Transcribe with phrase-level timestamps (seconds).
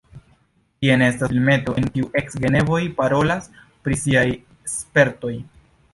[0.85, 3.47] Jen estas filmeto, en kiu eks-genevoj parolas
[3.85, 4.25] pri siaj
[4.77, 5.35] spertoj.